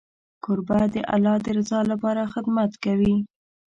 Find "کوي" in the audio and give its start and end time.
2.83-3.15